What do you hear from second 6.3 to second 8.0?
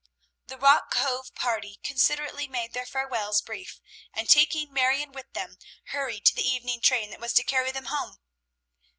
the evening train that was to carry them